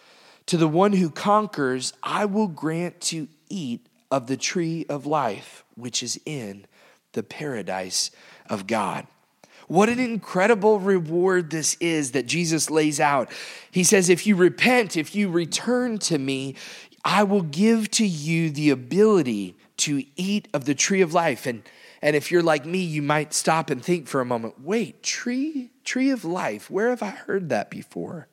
[0.46, 5.64] To the one who conquers, I will grant to eat of the tree of life,
[5.74, 6.66] which is in
[7.14, 8.12] the paradise
[8.48, 9.08] of God.
[9.68, 13.30] What an incredible reward this is that Jesus lays out.
[13.70, 16.54] He says, If you repent, if you return to me,
[17.04, 21.46] I will give to you the ability to eat of the tree of life.
[21.46, 21.62] And,
[22.00, 25.70] and if you're like me, you might stop and think for a moment wait, tree,
[25.84, 28.28] tree of life, where have I heard that before?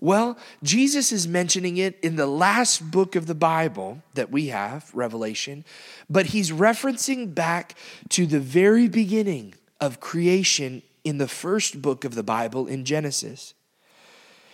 [0.00, 4.90] Well, Jesus is mentioning it in the last book of the Bible that we have,
[4.92, 5.64] Revelation,
[6.10, 7.76] but he's referencing back
[8.08, 13.52] to the very beginning of creation in the first book of the Bible in Genesis.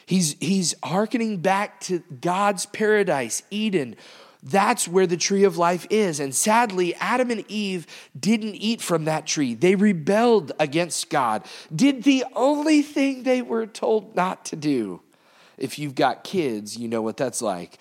[0.07, 3.95] He's, he's hearkening back to God's paradise, Eden.
[4.43, 6.19] That's where the tree of life is.
[6.19, 7.87] And sadly, Adam and Eve
[8.19, 9.55] didn't eat from that tree.
[9.55, 15.03] They rebelled against God, did the only thing they were told not to do.
[15.59, 17.79] If you've got kids, you know what that's like.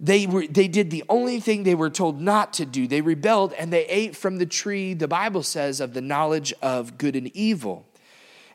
[0.00, 2.86] They, were, they did the only thing they were told not to do.
[2.86, 6.98] They rebelled and they ate from the tree, the Bible says, of the knowledge of
[6.98, 7.87] good and evil.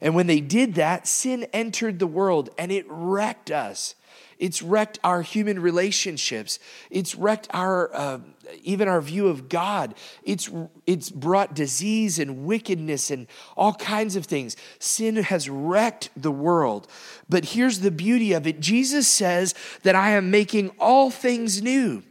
[0.04, 3.96] And when they did that, sin entered the world and it wrecked us.
[4.38, 6.60] It's wrecked our human relationships.
[6.90, 8.20] It's wrecked our uh,
[8.62, 9.96] even our view of God.
[10.24, 10.52] It's
[10.86, 14.58] it's brought disease and wickedness and all kinds of things.
[14.80, 16.90] Sin has wrecked the world.
[17.30, 18.60] But here's the beauty of it.
[18.60, 22.04] Jesus says that I am making all things new.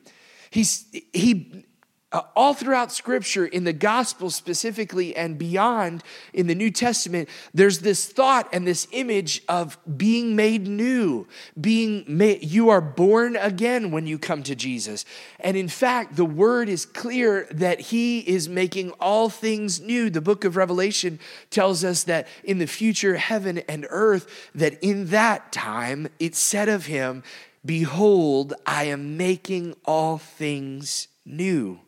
[0.51, 1.67] He's he
[2.13, 6.03] uh, all throughout scripture, in the gospel specifically and beyond
[6.33, 11.27] in the New Testament, there's this thought and this image of being made new,
[11.61, 15.05] being made, you are born again when you come to Jesus.
[15.41, 20.11] And in fact, the word is clear that he is making all things new.
[20.11, 21.19] The book of Revelation
[21.51, 26.69] tells us that in the future, heaven and earth, that in that time, it said
[26.69, 27.23] of him,
[27.65, 31.81] Behold, I am making all things new.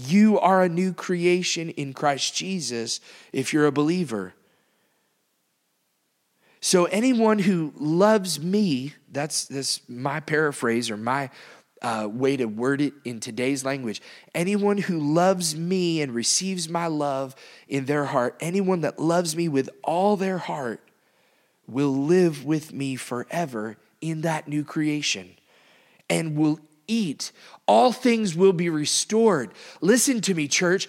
[0.00, 3.00] You are a new creation in Christ Jesus
[3.32, 4.32] if you're a believer.
[6.60, 11.30] So, anyone who loves me, that's, that's my paraphrase or my
[11.82, 14.00] uh, way to word it in today's language.
[14.36, 17.34] Anyone who loves me and receives my love
[17.66, 20.80] in their heart, anyone that loves me with all their heart,
[21.66, 25.30] will live with me forever in that new creation
[26.08, 27.30] and will eat.
[27.66, 29.52] All things will be restored.
[29.80, 30.88] Listen to me, church.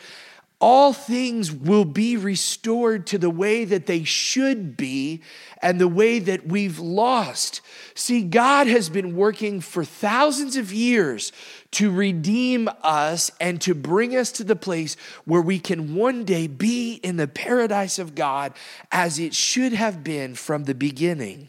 [0.61, 5.21] All things will be restored to the way that they should be
[5.61, 7.61] and the way that we've lost.
[7.95, 11.31] See, God has been working for thousands of years
[11.71, 16.47] to redeem us and to bring us to the place where we can one day
[16.47, 18.51] be in the paradise of God
[18.91, 21.47] as it should have been from the beginning.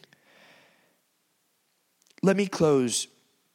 [2.22, 3.08] Let me close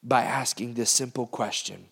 [0.05, 1.87] by asking this simple question.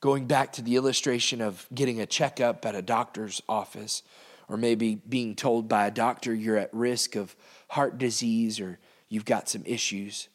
[0.00, 4.02] Going back to the illustration of getting a checkup at a doctor's office,
[4.48, 7.36] or maybe being told by a doctor you're at risk of
[7.68, 10.28] heart disease or you've got some issues.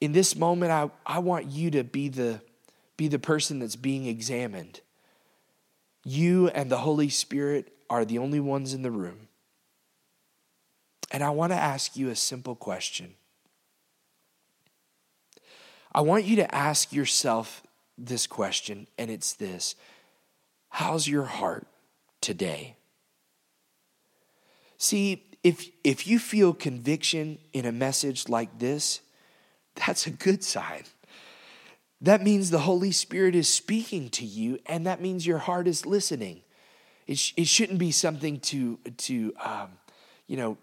[0.00, 2.40] In this moment, I, I want you to be the,
[2.96, 4.80] be the person that's being examined.
[6.04, 9.26] You and the Holy Spirit are the only ones in the room.
[11.10, 13.14] And I want to ask you a simple question
[15.96, 17.62] I want you to ask yourself
[17.96, 19.74] this question, and it's this
[20.68, 21.66] How's your heart
[22.20, 22.76] today?
[24.76, 29.00] See, if, if you feel conviction in a message like this,
[29.74, 30.82] that's a good sign.
[32.02, 35.86] That means the Holy Spirit is speaking to you, and that means your heart is
[35.86, 36.42] listening.
[37.06, 39.70] It, sh- it shouldn't be something to, to um,
[40.26, 40.58] you know,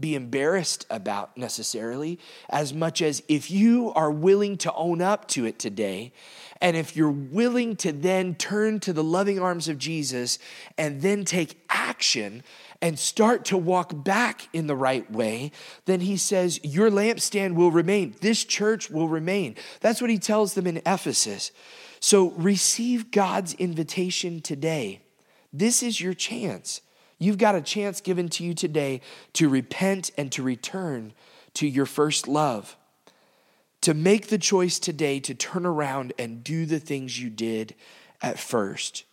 [0.00, 2.18] be embarrassed about necessarily,
[2.48, 6.12] as much as if you are willing to own up to it today,
[6.60, 10.38] and if you're willing to then turn to the loving arms of Jesus
[10.76, 12.42] and then take action
[12.80, 15.52] and start to walk back in the right way,
[15.84, 18.14] then he says, Your lampstand will remain.
[18.20, 19.56] This church will remain.
[19.80, 21.52] That's what he tells them in Ephesus.
[22.00, 25.02] So receive God's invitation today.
[25.52, 26.80] This is your chance.
[27.18, 29.00] You've got a chance given to you today
[29.34, 31.12] to repent and to return
[31.54, 32.76] to your first love.
[33.82, 37.74] To make the choice today to turn around and do the things you did
[38.20, 39.04] at first.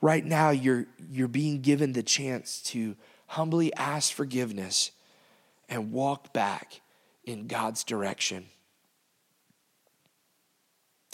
[0.00, 2.96] Right now, you're, you're being given the chance to
[3.26, 4.92] humbly ask forgiveness
[5.68, 6.80] and walk back
[7.24, 8.46] in God's direction.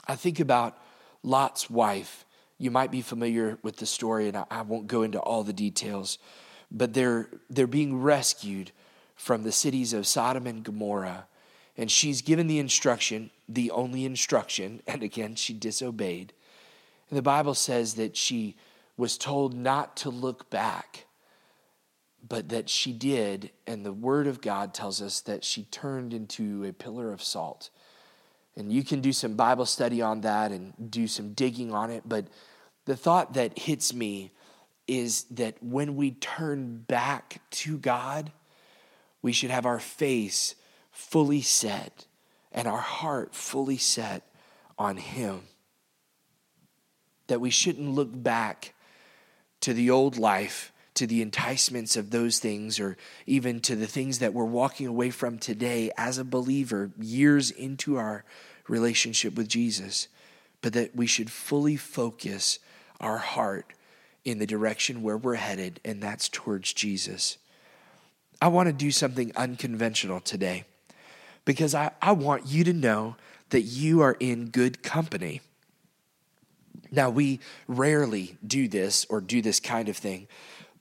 [0.07, 0.76] I think about
[1.22, 2.24] Lot's wife.
[2.62, 6.18] You might be familiar with the story, and I won't go into all the details,
[6.70, 8.70] but they're, they're being rescued
[9.16, 11.26] from the cities of Sodom and Gomorrah.
[11.76, 16.34] And she's given the instruction, the only instruction, and again, she disobeyed.
[17.10, 18.54] And the Bible says that she
[18.96, 21.06] was told not to look back,
[22.28, 23.50] but that she did.
[23.66, 27.70] And the Word of God tells us that she turned into a pillar of salt.
[28.54, 32.04] And you can do some Bible study on that and do some digging on it.
[32.06, 32.26] But
[32.85, 34.33] the thought that hits me
[34.89, 38.33] is that when we turn back to God,
[39.22, 40.55] we should have our face
[40.91, 42.07] fully set
[42.51, 44.26] and our heart fully set
[44.78, 45.43] on Him.
[47.28, 48.74] That we shouldn't look back
[49.61, 54.18] to the old life, to the enticements of those things, or even to the things
[54.18, 58.24] that we're walking away from today as a believer, years into our
[58.68, 60.09] relationship with Jesus,
[60.61, 62.59] but that we should fully focus
[63.03, 63.72] our heart
[64.24, 67.38] in the direction where we're headed, and that's towards Jesus.
[68.40, 70.64] I want to do something unconventional today
[71.44, 73.16] because I, I want you to know
[73.50, 75.40] that you are in good company.
[76.90, 80.28] Now, we rarely do this or do this kind of thing,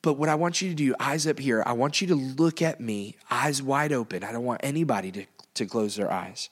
[0.02, 2.62] but what I want you to do, eyes up here, I want you to look
[2.62, 4.24] at me, eyes wide open.
[4.24, 6.50] I don't want anybody to, to close their eyes.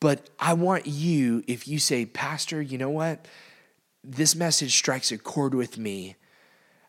[0.00, 3.26] But I want you, if you say, Pastor, you know what?
[4.06, 6.16] This message strikes a chord with me.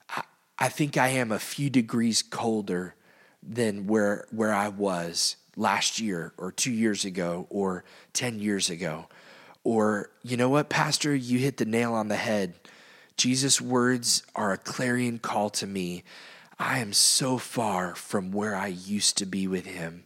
[0.09, 0.23] I,
[0.59, 2.95] I think I am a few degrees colder
[3.41, 9.07] than where, where I was last year or two years ago or 10 years ago.
[9.63, 12.55] Or, you know what, Pastor, you hit the nail on the head.
[13.15, 16.03] Jesus' words are a clarion call to me.
[16.59, 20.03] I am so far from where I used to be with him.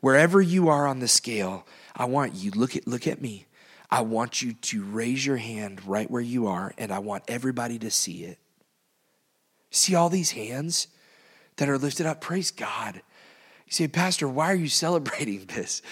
[0.00, 3.46] Wherever you are on the scale, I want you look at look at me.
[3.90, 7.78] I want you to raise your hand right where you are and I want everybody
[7.80, 8.38] to see it.
[9.70, 10.88] See all these hands
[11.56, 12.20] that are lifted up?
[12.20, 12.96] Praise God.
[13.66, 15.82] You say, Pastor, why are you celebrating this?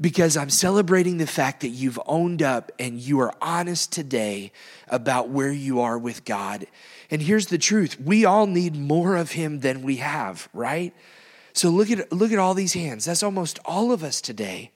[0.00, 4.52] Because I'm celebrating the fact that you've owned up and you are honest today
[4.88, 6.66] about where you are with God.
[7.10, 10.94] And here's the truth we all need more of Him than we have, right?
[11.52, 13.06] So look at, look at all these hands.
[13.06, 14.70] That's almost all of us today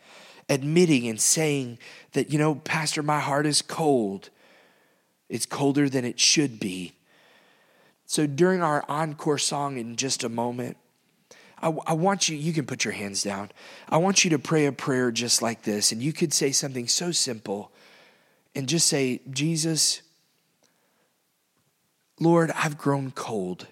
[0.52, 1.78] admitting and saying
[2.12, 4.28] that, you know, Pastor, my heart is cold.
[5.30, 6.92] It's colder than it should be.
[8.04, 10.76] So during our encore song in just a moment,
[11.62, 13.50] I, I, want you, you can put your hands down.
[13.88, 15.90] I want you to pray a prayer just like this.
[15.90, 17.72] And you could say something so simple
[18.54, 20.02] and just say, Jesus,
[22.20, 23.68] Lord, I've grown cold.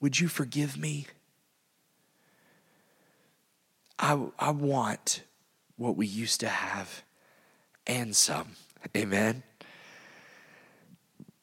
[0.00, 1.06] Would you forgive me?
[4.02, 5.22] I, I want
[5.76, 7.04] what we used to have
[7.86, 8.48] and some.
[8.96, 9.44] Amen.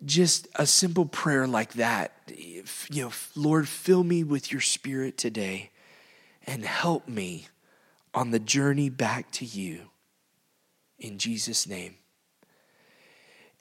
[0.05, 2.12] Just a simple prayer like that.
[2.28, 5.72] If, you know, Lord, fill me with your spirit today
[6.45, 7.47] and help me
[8.14, 9.89] on the journey back to you.
[10.99, 11.95] In Jesus' name.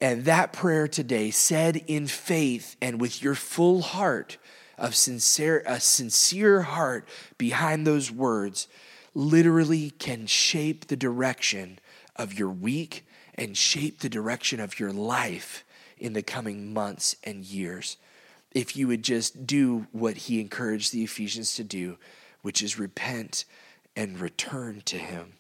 [0.01, 4.39] And that prayer today, said in faith and with your full heart,
[4.79, 8.69] of sincere, a sincere heart behind those words,
[9.15, 11.79] literally can shape the direction
[12.17, 15.65] of your week and shape the direction of your life
[15.99, 17.97] in the coming months and years.
[18.53, 21.99] If you would just do what he encouraged the Ephesians to do,
[22.43, 23.45] which is repent
[23.97, 25.35] and return to him.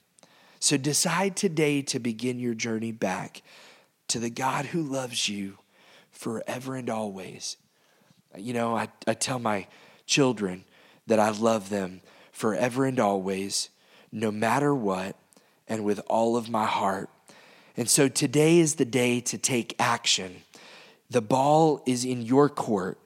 [0.60, 3.42] So decide today to begin your journey back
[4.08, 5.58] to the God who loves you
[6.10, 7.56] forever and always.
[8.36, 9.66] You know, I, I tell my
[10.06, 10.64] children
[11.06, 13.70] that I love them forever and always,
[14.12, 15.16] no matter what,
[15.66, 17.10] and with all of my heart.
[17.76, 20.42] And so today is the day to take action.
[21.10, 22.98] The ball is in your court.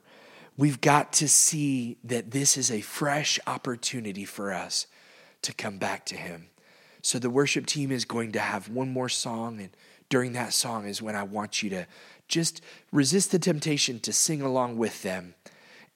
[0.57, 4.87] We've got to see that this is a fresh opportunity for us
[5.43, 6.49] to come back to Him.
[7.03, 9.71] So the worship team is going to have one more song, and
[10.09, 11.87] during that song is when I want you to
[12.33, 15.35] just resist the temptation to sing along with them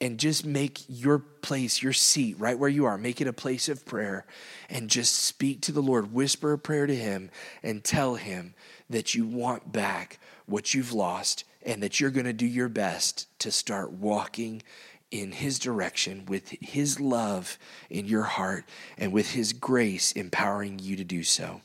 [0.00, 3.68] and just make your place, your seat, right where you are, make it a place
[3.70, 4.26] of prayer
[4.68, 6.12] and just speak to the Lord.
[6.12, 7.30] Whisper a prayer to Him
[7.62, 8.54] and tell Him
[8.90, 13.26] that you want back what you've lost and that you're going to do your best
[13.40, 14.62] to start walking
[15.10, 17.58] in His direction with His love
[17.88, 18.66] in your heart
[18.98, 21.62] and with His grace empowering you to do so.